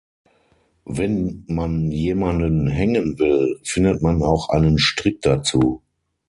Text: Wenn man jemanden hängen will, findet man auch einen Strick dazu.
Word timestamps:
Wenn 0.85 1.43
man 1.45 1.91
jemanden 1.91 2.65
hängen 2.65 3.19
will, 3.19 3.59
findet 3.63 4.01
man 4.01 4.23
auch 4.23 4.49
einen 4.49 4.79
Strick 4.79 5.21
dazu. 5.21 5.83